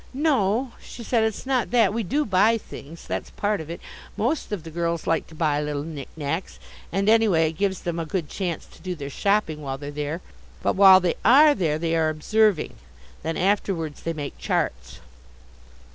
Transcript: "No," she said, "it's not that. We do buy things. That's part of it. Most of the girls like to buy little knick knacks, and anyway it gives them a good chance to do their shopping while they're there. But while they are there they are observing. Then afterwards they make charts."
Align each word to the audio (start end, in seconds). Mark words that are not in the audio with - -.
"No," 0.15 0.71
she 0.81 1.03
said, 1.03 1.23
"it's 1.23 1.45
not 1.45 1.69
that. 1.69 1.93
We 1.93 2.01
do 2.01 2.25
buy 2.25 2.57
things. 2.57 3.05
That's 3.05 3.29
part 3.29 3.61
of 3.61 3.69
it. 3.69 3.79
Most 4.17 4.51
of 4.51 4.63
the 4.63 4.71
girls 4.71 5.05
like 5.05 5.27
to 5.27 5.35
buy 5.35 5.61
little 5.61 5.83
knick 5.83 6.07
knacks, 6.17 6.57
and 6.91 7.07
anyway 7.07 7.49
it 7.51 7.59
gives 7.59 7.81
them 7.81 7.99
a 7.99 8.05
good 8.07 8.27
chance 8.27 8.65
to 8.65 8.81
do 8.81 8.95
their 8.95 9.11
shopping 9.11 9.61
while 9.61 9.77
they're 9.77 9.91
there. 9.91 10.21
But 10.63 10.75
while 10.75 10.99
they 11.01 11.13
are 11.23 11.53
there 11.53 11.77
they 11.77 11.95
are 11.95 12.09
observing. 12.09 12.77
Then 13.21 13.37
afterwards 13.37 14.01
they 14.01 14.13
make 14.13 14.39
charts." 14.39 15.01